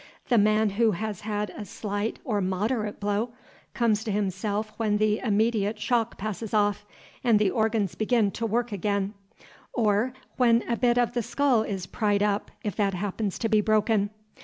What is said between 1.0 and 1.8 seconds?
had a